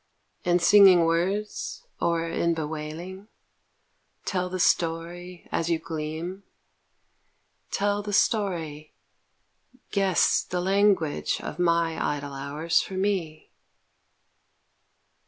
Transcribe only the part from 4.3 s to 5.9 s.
the story As you